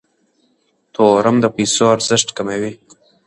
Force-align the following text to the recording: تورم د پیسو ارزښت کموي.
تورم 0.93 1.35
د 1.41 1.45
پیسو 1.55 1.83
ارزښت 1.95 2.29
کموي. 2.37 2.73